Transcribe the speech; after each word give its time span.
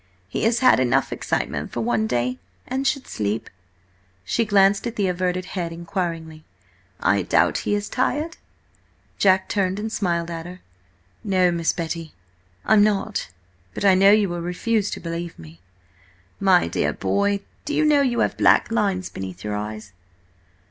"He 0.27 0.45
has 0.45 0.61
had 0.61 0.79
enough 0.79 1.13
excitement 1.13 1.71
for 1.71 1.81
one 1.81 2.07
day, 2.07 2.39
and 2.65 2.87
should 2.87 3.05
sleep." 3.05 3.51
She 4.25 4.45
glanced 4.45 4.87
at 4.87 4.95
the 4.95 5.05
averted 5.07 5.45
head 5.53 5.71
inquiringly. 5.71 6.43
"I 6.99 7.21
doubt 7.21 7.59
he 7.69 7.75
is 7.75 7.87
tired?" 7.87 8.37
Jack 9.19 9.47
turned 9.47 9.77
and 9.77 9.91
smiled 9.91 10.31
at 10.31 10.47
her. 10.47 10.61
"No, 11.23 11.51
Miss 11.51 11.71
Betty, 11.71 12.15
I'm 12.65 12.83
not. 12.83 13.29
But 13.75 13.85
I 13.85 13.93
know 13.93 14.09
you 14.09 14.27
will 14.27 14.41
refuse 14.41 14.89
to 14.89 14.99
believe 14.99 15.37
me." 15.37 15.59
"My 16.39 16.67
dear 16.67 16.93
boy, 16.93 17.41
do 17.65 17.75
you 17.75 17.85
know 17.85 18.01
you 18.01 18.21
have 18.21 18.35
black 18.37 18.71
lines 18.71 19.07
beneath 19.07 19.43
your 19.43 19.55
eyes?" 19.55 19.93